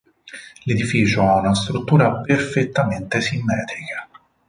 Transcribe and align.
L'edificio 0.63 1.21
ha 1.21 1.37
una 1.37 1.53
struttura 1.53 2.21
perfettamente 2.21 3.21
simmetrica. 3.21 4.09